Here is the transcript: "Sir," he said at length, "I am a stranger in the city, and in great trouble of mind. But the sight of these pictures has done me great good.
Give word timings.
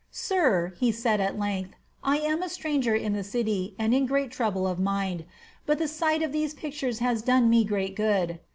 "Sir," 0.09 0.73
he 0.79 0.91
said 0.91 1.21
at 1.21 1.37
length, 1.37 1.75
"I 2.03 2.17
am 2.17 2.41
a 2.41 2.49
stranger 2.49 2.95
in 2.95 3.13
the 3.13 3.23
city, 3.23 3.75
and 3.77 3.93
in 3.93 4.07
great 4.07 4.31
trouble 4.31 4.65
of 4.67 4.79
mind. 4.79 5.25
But 5.67 5.77
the 5.77 5.87
sight 5.87 6.23
of 6.23 6.31
these 6.31 6.55
pictures 6.55 6.97
has 7.05 7.21
done 7.21 7.51
me 7.51 7.63
great 7.63 7.95
good. 7.95 8.39